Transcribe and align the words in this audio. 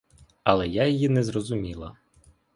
Але 0.43 0.67
я 0.67 0.87
її 0.87 1.09
не 1.09 1.23
зрозуміла. 1.23 1.97